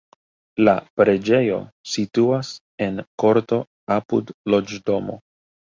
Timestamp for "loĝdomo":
4.53-5.25